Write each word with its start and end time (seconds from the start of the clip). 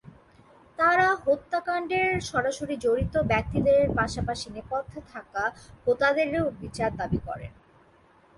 তাঁরা 0.79 1.07
হত্যাকাণ্ডের 1.23 2.09
সরাসরি 2.29 2.75
জড়িত 2.77 3.15
ব্যক্তিদের 3.31 3.81
পাশাপাশি 3.97 4.47
নেপথ্যে 4.55 4.99
থাকা 5.13 5.43
হোতাদেরও 5.85 6.43
বিচার 6.61 6.89
দাবি 6.99 7.19
করেন। 7.27 7.51